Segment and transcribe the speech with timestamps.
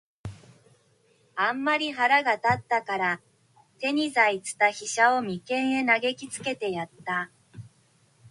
[1.35, 3.21] あんまり腹が立つたから、
[3.77, 7.29] 手に在つた飛車を眉間へ擲きつけてやつた。